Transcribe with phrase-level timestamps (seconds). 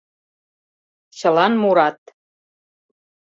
[1.17, 1.99] Чылан мурат: